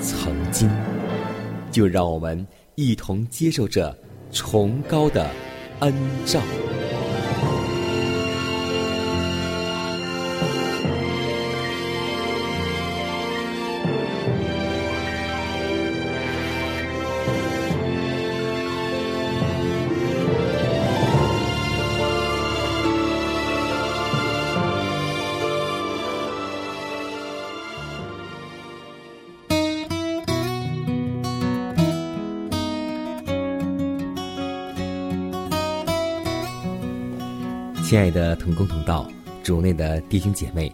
[0.00, 0.68] 曾经，
[1.70, 3.96] 就让我们一同接受这
[4.30, 5.28] 崇高的
[5.80, 5.94] 恩
[6.24, 6.40] 照。
[37.86, 39.08] 亲爱的同工同道，
[39.44, 40.72] 主内的弟兄姐妹，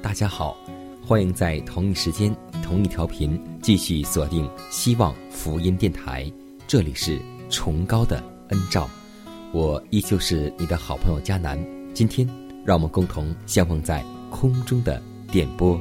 [0.00, 0.56] 大家好！
[1.06, 6.32] 欢迎在同一时间、同一调频继续锁定希望福音电台，
[6.66, 8.88] 这里是崇高的恩照，
[9.52, 11.62] 我依旧是你的好朋友佳南。
[11.92, 12.26] 今天，
[12.64, 15.78] 让我们共同相逢在空中的电波。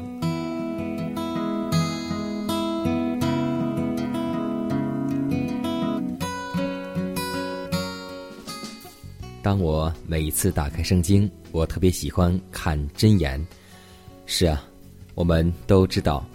[9.44, 13.46] 当我每一次打开圣经，我特别喜欢看箴言。
[14.26, 14.64] 是啊，
[15.16, 16.26] 我们都知道，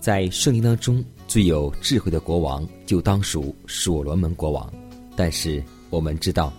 [0.00, 4.72] 在圣经当中最有智慧的国王就当属所罗门国王。
[5.14, 6.50] 但是我们知道，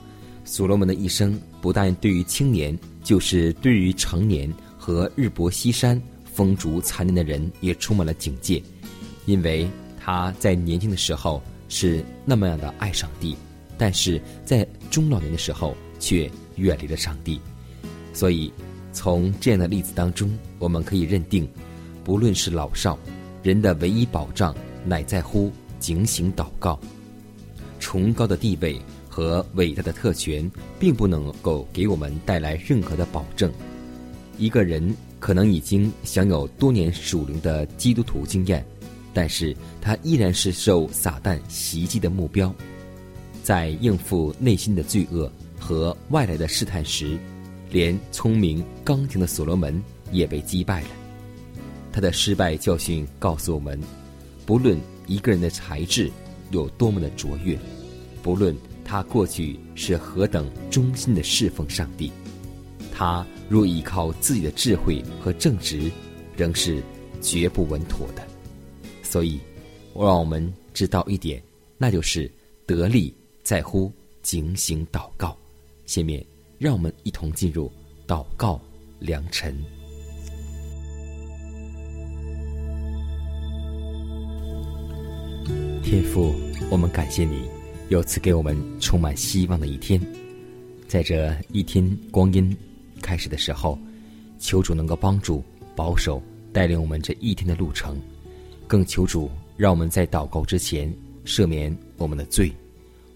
[0.45, 5.99] 所罗门的一生不但对于青年，就是对于成年和日薄西山、
[6.31, 8.61] 风烛残年的人也充满了警戒，
[9.25, 9.67] 因为
[9.99, 13.35] 他在年轻的时候是那么样的爱上帝。
[13.81, 17.41] 但是在中老年的时候，却远离了上帝。
[18.13, 18.53] 所以，
[18.93, 21.49] 从这样的例子当中，我们可以认定，
[22.03, 22.95] 不论是老少，
[23.41, 24.55] 人的唯一保障
[24.85, 26.79] 乃在乎警醒祷告。
[27.79, 30.47] 崇高的地位和伟大的特权，
[30.79, 33.51] 并不能够给我们带来任何的保证。
[34.37, 38.63] 一个人可能已经享有多年属灵的基督徒经验，
[39.11, 42.53] 但是他依然是受撒旦袭击的目标。
[43.43, 47.17] 在应付内心的罪恶和外来的试探时，
[47.69, 49.81] 连聪明刚强的所罗门
[50.11, 50.89] 也被击败了。
[51.91, 53.79] 他的失败教训告诉我们：
[54.45, 56.09] 不论一个人的才智
[56.51, 57.57] 有多么的卓越，
[58.21, 62.11] 不论他过去是何等忠心的侍奉上帝，
[62.91, 65.91] 他若依靠自己的智慧和正直，
[66.37, 66.81] 仍是
[67.21, 68.25] 绝不稳妥的。
[69.03, 69.39] 所以，
[69.93, 71.41] 我让我们知道一点，
[71.77, 72.31] 那就是
[72.65, 73.13] 得力。
[73.43, 73.91] 在乎
[74.21, 75.35] 警醒祷告，
[75.85, 76.23] 下面
[76.59, 77.71] 让我们一同进入
[78.07, 78.61] 祷告
[78.99, 79.55] 良辰。
[85.83, 86.33] 天父，
[86.69, 87.49] 我们感谢你，
[87.89, 89.99] 又赐给我们充满希望的一天。
[90.87, 92.55] 在这一天光阴
[93.01, 93.77] 开始的时候，
[94.39, 95.43] 求主能够帮助、
[95.75, 96.21] 保守、
[96.53, 97.99] 带领我们这一天的路程，
[98.67, 100.93] 更求主让我们在祷告之前
[101.25, 102.51] 赦免我们的罪。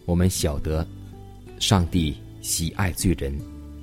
[0.06, 0.88] 我们晓得，
[1.60, 3.36] 上帝喜爱罪人，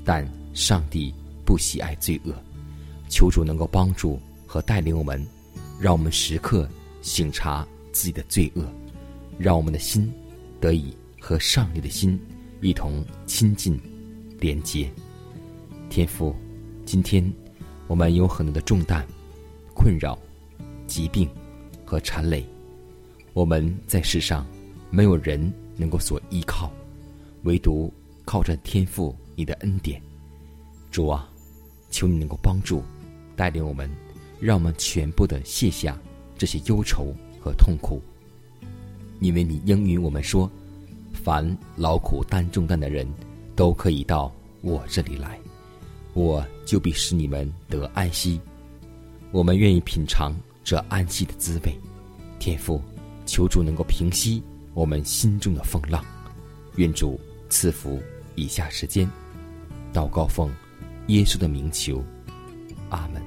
[0.05, 1.13] 但上帝
[1.45, 2.33] 不喜爱罪恶。
[3.09, 5.27] 求主能够帮助和带领我们，
[5.81, 6.69] 让我们时刻
[7.03, 8.65] 醒察自己的罪恶，
[9.37, 10.13] 让我们的心
[10.61, 12.19] 得以和上帝的心
[12.61, 13.79] 一同亲近、
[14.39, 14.89] 连接。
[15.91, 16.35] 天父，
[16.87, 17.31] 今天
[17.89, 19.05] 我们有很多的重担、
[19.75, 20.17] 困扰、
[20.87, 21.29] 疾病
[21.85, 22.47] 和缠累，
[23.33, 24.47] 我们在世上
[24.89, 25.53] 没有人。
[25.83, 26.71] 能够所依靠，
[27.43, 27.93] 唯独
[28.25, 30.01] 靠着天赋你的恩典，
[30.93, 31.29] 主啊，
[31.91, 32.85] 求你能够帮助
[33.35, 33.91] 带领我们，
[34.39, 35.99] 让我们全部的卸下
[36.39, 38.01] 这些忧愁和痛苦。
[39.19, 40.49] 因为你应允我们说，
[41.13, 41.45] 凡
[41.75, 43.05] 劳苦担重担的人，
[43.57, 45.37] 都可以到我这里来，
[46.15, 48.41] 我就必使你们得安息。
[49.33, 50.33] 我们愿意品尝
[50.63, 51.77] 这安息的滋味。
[52.39, 52.81] 天父，
[53.27, 54.43] 求主能够平息
[54.75, 56.03] 我们心中的风浪，
[56.77, 57.21] 愿主
[57.51, 58.01] 赐福
[58.35, 59.09] 以下时间。
[59.93, 60.51] 祷告奉
[61.09, 62.03] 耶稣的名求，
[62.89, 63.23] 阿门。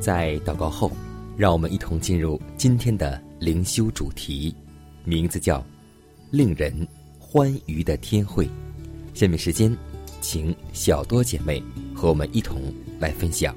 [0.00, 0.90] 在祷告后，
[1.36, 4.54] 让我们一同进入今天的灵修主题，
[5.04, 5.64] 名字叫
[6.30, 6.86] “令人
[7.34, 8.48] 欢愉的天会”。
[9.12, 9.76] 下面时间，
[10.20, 11.60] 请小多姐妹
[11.92, 12.62] 和我们一同
[13.00, 13.52] 来分享。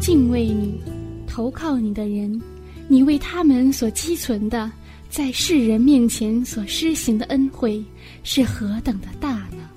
[0.00, 0.80] 敬畏你、
[1.26, 2.40] 投靠你的人，
[2.88, 4.72] 你为他们所积存的，
[5.10, 7.84] 在世人面前所施行的恩惠，
[8.22, 9.68] 是何等的大呢？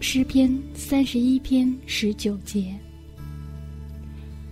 [0.00, 2.74] 诗篇三十一篇十九节，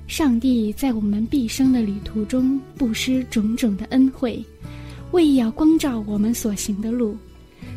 [0.09, 4.43] 上帝在我们毕生的旅途中布施种种的恩惠，
[5.13, 7.15] 为要光照我们所行的路，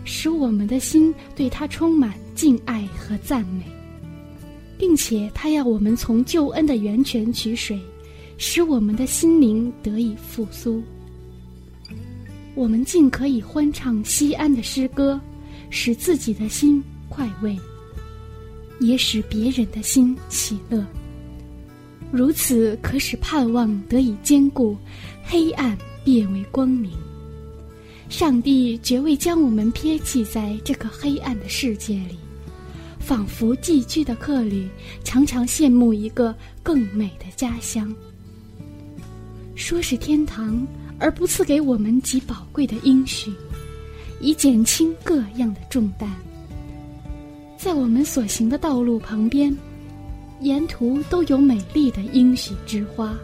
[0.06, 3.66] 使我们的心对他充满敬爱和赞美，
[4.78, 7.78] 并且他要我们从救恩的源泉取水，
[8.38, 10.82] 使我们的心灵得以复苏。
[12.56, 15.20] 我们尽可以欢唱西安的诗歌，
[15.70, 16.82] 使自己的心。
[17.10, 17.58] 快慰，
[18.80, 20.82] 也使别人的心喜乐。
[22.12, 24.76] 如此可使盼望得以坚固，
[25.24, 26.92] 黑暗变为光明。
[28.10, 32.18] 上帝绝未将我们撇弃在这个黑暗的世界里，
[33.00, 34.68] 仿佛寄居的客旅
[35.06, 37.94] 常常羡慕一个更美的家乡。
[39.56, 40.68] 说是天堂，
[41.00, 43.32] 而不赐给我们极宝贵的应许，
[44.20, 46.10] 以减轻各样的重担。
[47.58, 49.56] 在我们所行的道路旁边，
[50.42, 53.16] 沿途都有美丽的应许之花，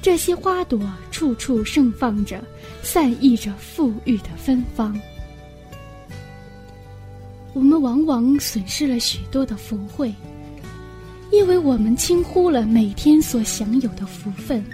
[0.00, 2.42] 这些花朵处处盛放着，
[2.82, 4.98] 散溢着馥郁的芬芳。
[7.52, 10.14] 我们往往损失了许多的福慧，
[11.32, 14.64] 因为我们轻忽了每天所享有的福分，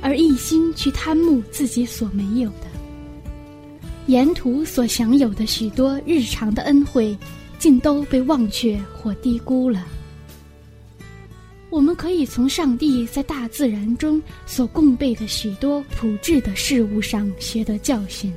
[0.00, 2.66] 而一心去贪慕自己所没有的。
[4.06, 7.16] 沿途所享有的许多日常的恩惠。
[7.58, 9.82] 竟都被忘却或低估了。
[11.76, 18.32] 我们可以从上帝在大自然中所供备的许多朴质的事物上学得教训。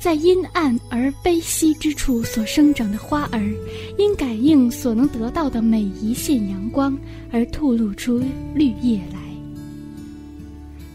[0.00, 3.54] 在阴暗而悲戚之处所生长的花儿，
[3.98, 6.98] 因感应所能得到的每一线阳光
[7.30, 8.22] 而吐露出
[8.54, 9.20] 绿叶来。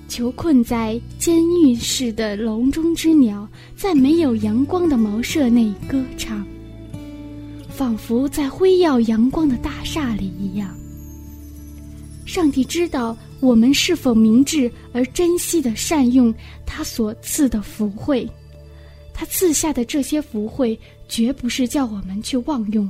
[0.08, 6.44] 囚困在监狱式的笼中之鸟，在没有阳光的茅舍内歌唱。
[7.70, 10.68] 仿佛在辉耀阳光的大厦里一样。
[12.28, 16.32] 上帝知道我们是否明智而珍惜的善用
[16.66, 18.30] 他所赐的福惠，
[19.14, 20.78] 他赐下的这些福惠
[21.08, 22.88] 绝不是叫我们去妄用。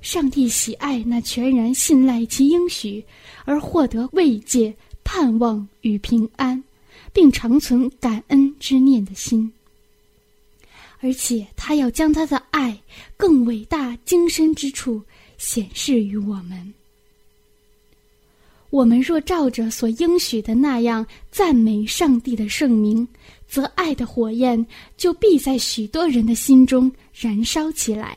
[0.00, 3.04] 上帝喜爱那全然信赖其应许
[3.44, 4.74] 而获得慰藉、
[5.04, 6.62] 盼望与平安，
[7.12, 9.52] 并长存感恩之念的心。
[11.00, 12.80] 而且他要将他的爱
[13.16, 15.02] 更伟大、精深之处
[15.36, 16.72] 显示于我们。
[18.70, 23.06] 我们若照着所应许的那样赞美上帝的圣名，
[23.48, 28.16] 则爱的火焰就必在许多人的心中燃烧起来。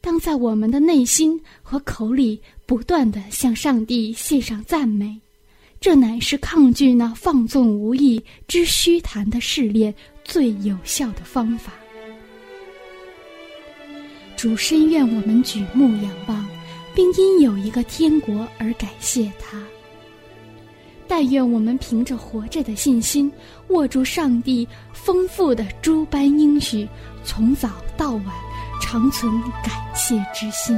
[0.00, 5.18] 当在我们的内心和口里不断的向上帝献上赞美，
[5.80, 9.94] 这乃是抗拒那放纵无益之虚谈的试炼。
[10.28, 11.72] 最有效的方法。
[14.36, 16.46] 主深愿我们举目仰望，
[16.98, 19.62] 并因有一个天国而感谢他。
[21.06, 23.30] 但愿我们凭着活着的信心，
[23.68, 26.88] 握住上帝丰富的诸般应许，
[27.22, 28.24] 从早到晚
[28.82, 30.76] 长存感谢之心。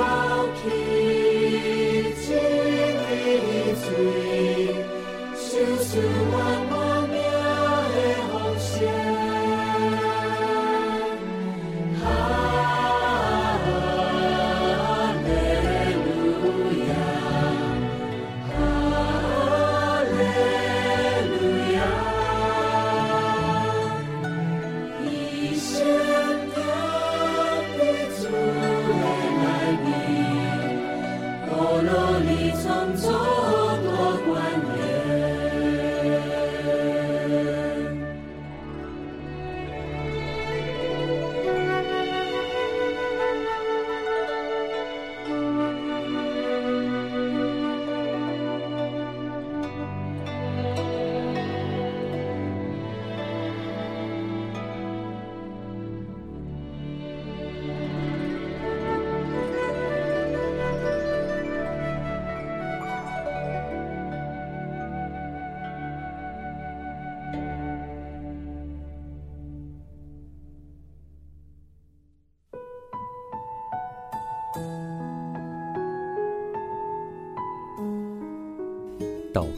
[0.00, 1.19] 祷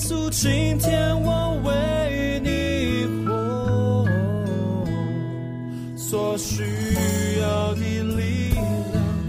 [0.00, 4.08] 稣，今天我为你活，
[5.94, 6.62] 所需
[7.38, 7.80] 要的
[8.16, 8.64] 力量，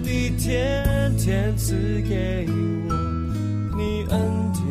[0.02, 1.76] 你天天赐
[2.08, 2.48] 给
[2.88, 2.94] 我，
[3.78, 4.18] 你恩
[4.54, 4.64] 典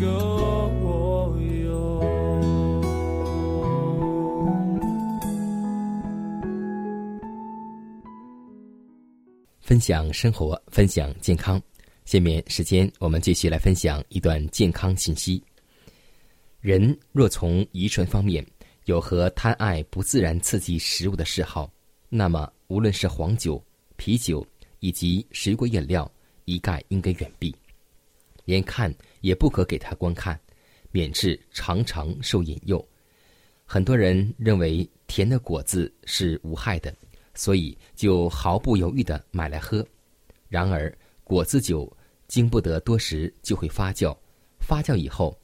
[0.00, 0.06] 够
[0.84, 1.64] 我用。
[9.60, 11.60] 分享生活，分享健康。
[12.14, 15.42] 下面时间，我们继续来分享一段健康信息。
[16.60, 18.46] 人若从遗传方面
[18.84, 21.68] 有和贪爱不自然刺激食物的嗜好，
[22.08, 23.60] 那么无论是黄酒、
[23.96, 24.46] 啤酒
[24.78, 26.08] 以及水果饮料，
[26.44, 27.52] 一概应该远避，
[28.44, 30.38] 连看也不可给他观看，
[30.92, 32.80] 免致常常受引诱。
[33.64, 36.94] 很多人认为甜的果子是无害的。
[37.34, 39.84] 所以就毫不犹豫地买来喝。
[40.48, 41.92] 然而，果子酒
[42.28, 44.16] 经不得多时就会发酵，
[44.60, 45.38] 发酵以后，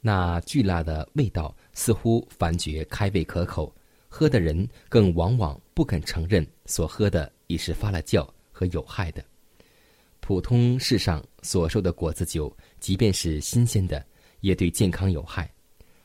[0.00, 3.74] 那巨辣的味道似乎反觉开胃可口，
[4.08, 9.24] 喝的人更往往不肯承认所喝的已是发了酵和有害的。
[10.20, 14.04] 普通世上所售的果子酒，即便是新鲜的，
[14.40, 15.52] 也对健康有害。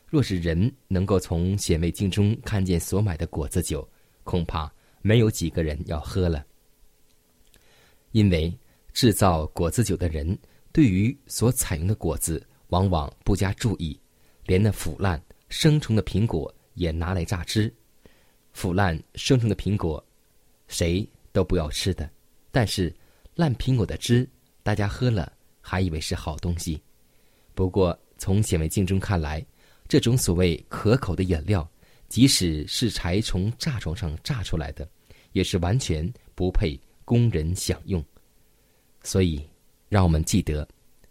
[0.06, 3.88] 若是人能够从显微镜中看见所买的果子酒，
[4.24, 4.72] 恐怕。
[5.04, 6.46] 没有几个人要喝了，
[8.12, 8.56] 因为
[8.92, 10.38] 制造果子酒的人
[10.72, 13.98] 对于所采用的果子往往不加注意，
[14.46, 17.72] 连那腐烂生虫的苹果也拿来榨汁。
[18.52, 20.04] 腐烂生虫的苹果，
[20.68, 22.08] 谁都不要吃的。
[22.50, 22.94] 但是
[23.34, 24.28] 烂苹果的汁，
[24.62, 26.82] 大家喝了还以为是好东西。
[27.54, 29.44] 不过从显微镜中看来，
[29.88, 31.68] 这种所谓可口的饮料。
[32.08, 34.86] 即使是柴从炸床上炸出来的，
[35.32, 38.04] 也是完全不配供人享用。
[39.02, 39.40] 所以，
[39.88, 40.66] 让我们记得，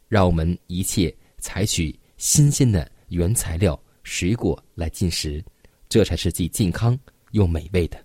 [0.07, 5.43] 让我们一切采取新鲜的原材料水果来进食，
[5.89, 6.97] 这才是既健康
[7.31, 8.03] 又美味的。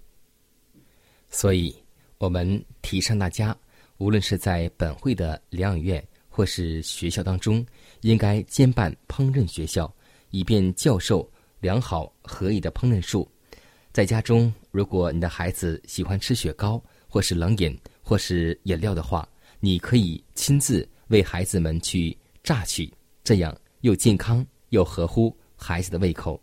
[1.30, 1.74] 所以，
[2.18, 3.56] 我们提倡大家，
[3.98, 7.64] 无论是在本会的疗养院或是学校当中，
[8.02, 9.92] 应该兼办烹饪学校，
[10.30, 11.28] 以便教授。
[11.60, 13.26] 良好合宜的烹饪术，
[13.90, 19.26] 在家中，如果你的孩子喜欢吃雪糕，或是冷饮，或是饮料的话，
[19.60, 22.92] 你可以亲自为孩子们去榨取，
[23.24, 26.40] 这样又健康又合乎孩子的胃口。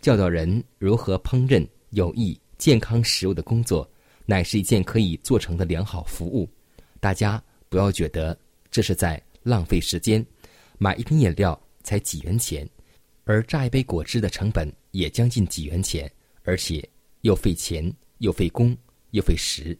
[0.00, 3.88] 教导人如何烹饪有益健康食物的工作，
[4.26, 6.48] 乃是一件可以做成的良好服务。
[7.00, 8.38] 大家不要觉得
[8.70, 10.24] 这是在浪费时间，
[10.78, 12.68] 买一瓶饮料才几元钱。
[13.24, 16.10] 而榨一杯果汁的成本也将近几元钱，
[16.42, 16.86] 而且
[17.20, 18.76] 又费钱又费工
[19.12, 19.78] 又费时。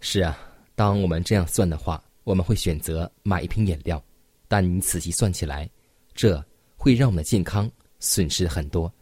[0.00, 0.38] 是啊，
[0.76, 4.00] 当我们这样算的话，我们会选择买一瓶饮料。
[4.46, 5.68] 但你仔细算起来，
[6.14, 6.40] 这
[6.76, 8.92] 会让我们的健康损失很多。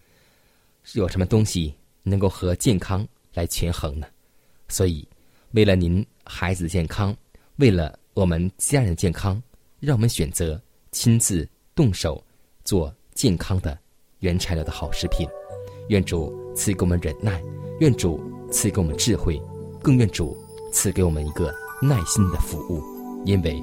[0.94, 4.06] 有什么东西能够和健康来权衡呢？
[4.68, 5.06] 所以，
[5.50, 7.14] 为了您孩子的健康，
[7.56, 9.42] 为了我们家人的健康，
[9.80, 10.58] 让我们选择
[10.92, 12.24] 亲自动手
[12.64, 12.94] 做。
[13.14, 13.78] 健康的
[14.18, 15.24] 原材料的好食品，
[15.88, 17.40] 愿主赐给我们忍耐，
[17.78, 19.40] 愿主赐给我们智慧，
[19.80, 20.37] 更愿主
[20.72, 22.82] 赐给我们一个耐心的服务，
[23.24, 23.62] 因为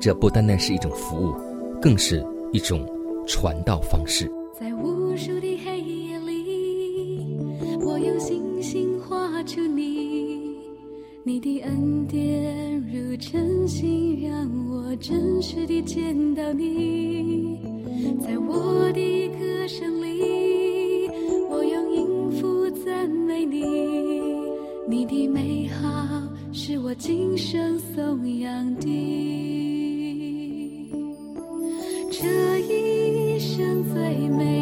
[0.00, 1.34] 这不单单是一种服务，
[1.80, 2.86] 更是一种
[3.26, 4.30] 传道方式。
[4.58, 7.36] 在无数的黑夜里，
[7.80, 10.56] 我用星星画出你，
[11.24, 17.58] 你的恩典如晨星，让我真实地见到你。
[18.20, 21.08] 在我的歌声里，
[21.50, 23.64] 我用音符赞美你。
[24.88, 26.21] 你的美好
[26.54, 28.86] 是我今生颂扬的。
[32.10, 34.61] 这一生最美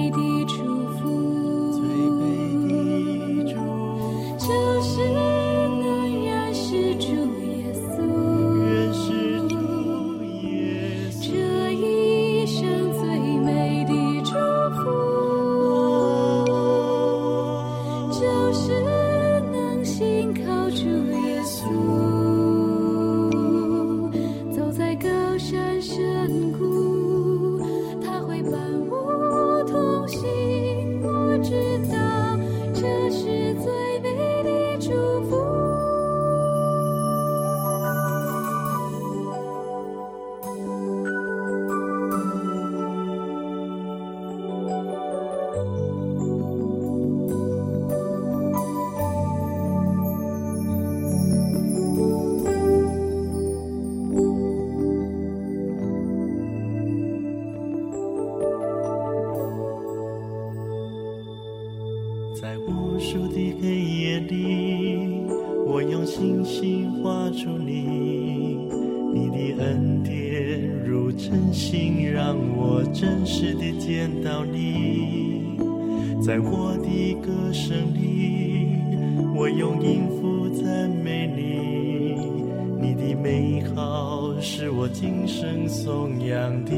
[83.22, 86.70] 美好是我今生颂扬的。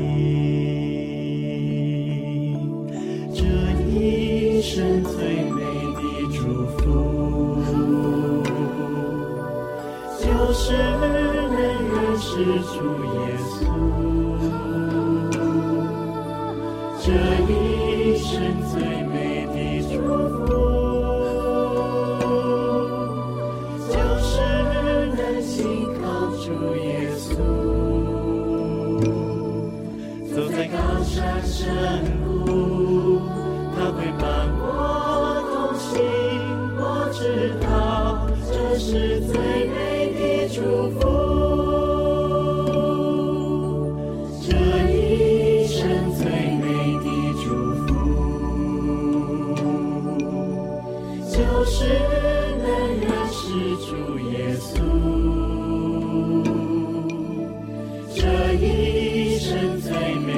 [3.32, 3.44] 这
[3.88, 5.14] 一生最
[5.50, 5.60] 美
[5.94, 6.00] 的
[6.32, 6.82] 祝福，
[10.18, 13.16] 就是能认识主耶
[13.48, 13.50] 稣。
[17.04, 17.06] 这
[17.48, 18.30] 一生
[18.72, 18.74] 最
[31.62, 31.70] 山深
[32.44, 33.22] 谷，
[33.76, 34.26] 他会伴
[34.58, 34.66] 我
[35.46, 35.86] 同行。
[36.76, 37.64] 我知道
[38.50, 39.32] 这是最
[39.68, 39.78] 美
[40.18, 40.58] 的祝
[40.98, 41.00] 福。
[44.42, 44.50] 这
[44.90, 44.90] 一
[45.68, 45.78] 生
[46.16, 46.20] 最
[46.58, 46.66] 美
[46.98, 47.06] 的
[47.44, 47.44] 祝
[47.86, 47.88] 福，
[51.30, 51.76] 就是
[52.58, 52.66] 能
[52.98, 53.40] 认识
[53.86, 53.88] 主
[54.32, 54.70] 耶稣。
[58.12, 58.20] 这
[58.54, 59.48] 一生
[59.80, 59.90] 最
[60.26, 60.31] 美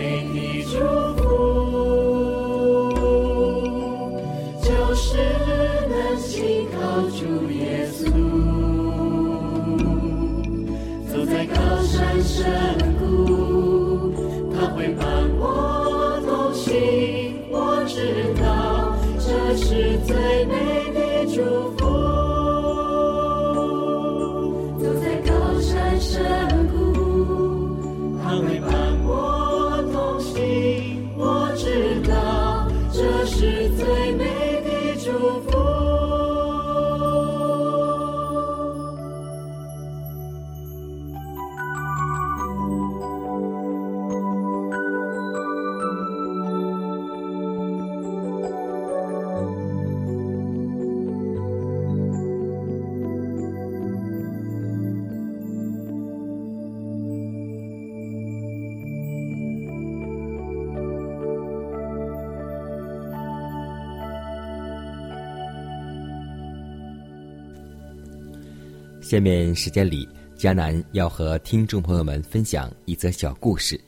[69.05, 73.79] 下面时间里，迦南要和听众朋友们分享一则小故事。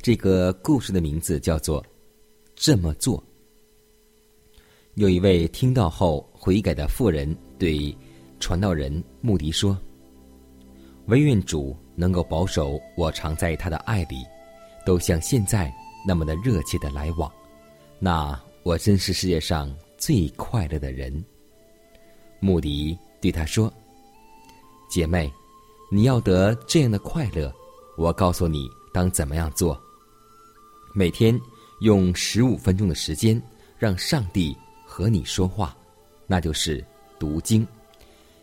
[0.00, 1.82] 这个故事的名字叫做
[2.54, 3.18] 《这么做》。
[4.94, 7.92] 有一位听到后悔改的妇人对
[8.38, 9.76] 传道人穆迪说
[11.06, 14.24] ：“唯愿主能够保守我常在他的爱里，
[14.86, 15.68] 都像现在
[16.06, 17.28] 那么的热切的来往，
[17.98, 21.12] 那我真是世界上最快乐的人。”
[22.38, 23.68] 穆迪对他说。
[24.88, 25.32] 姐妹，
[25.90, 27.54] 你要得这样的快乐，
[27.96, 29.78] 我告诉你当怎么样做。
[30.94, 31.38] 每天
[31.80, 33.40] 用十五分钟的时间，
[33.78, 35.76] 让上帝和你说话，
[36.26, 36.84] 那就是
[37.18, 37.66] 读经。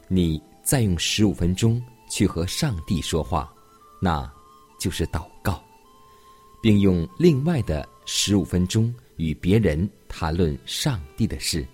[0.08, 3.52] 你再用十五分钟去和上帝说话，
[4.00, 4.32] 那
[4.80, 5.64] 就是祷告，
[6.62, 11.66] 并用另外的十五分钟与别人谈论上帝的事。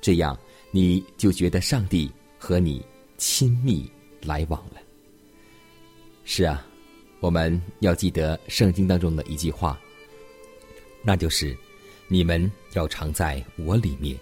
[0.00, 0.36] 这样，
[0.72, 2.84] 你就觉得上帝和你。
[3.16, 3.90] 亲密
[4.22, 4.80] 来往了。
[6.24, 6.66] 是啊，
[7.20, 9.78] 我们要记得圣经当中的一句话，
[11.02, 11.56] 那就是
[12.08, 14.18] ：“你们要常在我里面，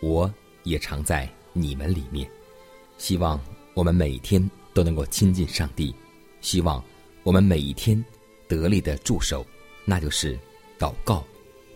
[0.00, 2.28] 我也常在你们里面。”
[2.96, 3.38] 希望
[3.74, 5.94] 我们每天都能够亲近上帝，
[6.40, 6.82] 希望
[7.22, 8.02] 我们每一天
[8.48, 9.44] 得力的助手，
[9.84, 10.38] 那就是
[10.78, 11.24] 祷告、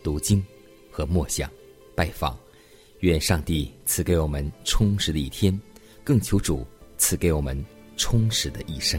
[0.03, 0.45] 读经
[0.91, 1.51] 和默想、
[1.95, 2.39] 拜访。
[3.01, 5.57] 愿上帝赐给我们充实的一天。
[6.09, 6.67] 更求主
[6.97, 7.63] 赐给我们
[7.99, 8.99] 充实的一生。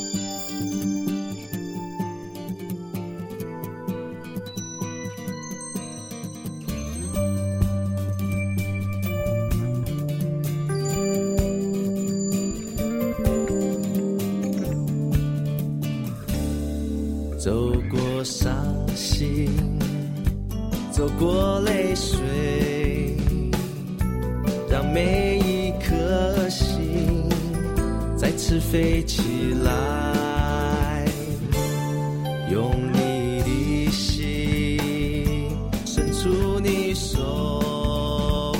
[21.01, 23.15] 走过泪水，
[24.69, 27.27] 让每一颗心
[28.15, 29.23] 再次飞起
[29.63, 31.03] 来，
[32.51, 35.49] 用你的心
[35.87, 38.53] 伸出你手，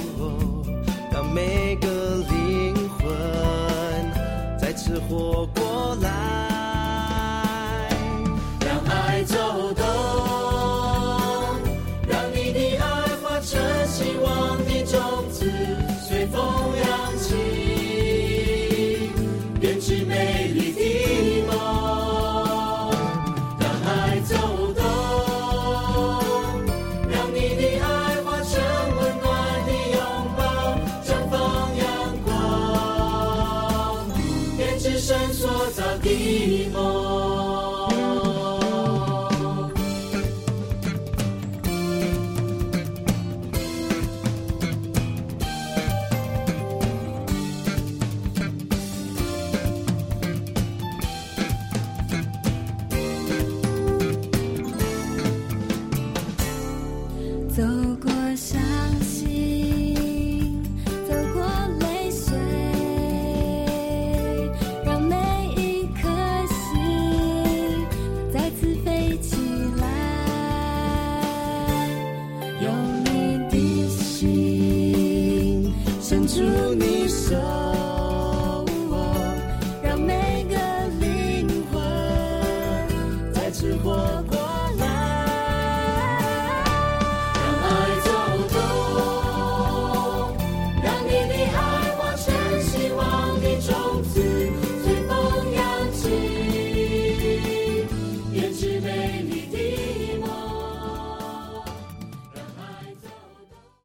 [1.12, 1.88] 让每个
[2.28, 3.08] 灵魂
[4.60, 5.51] 再次活过。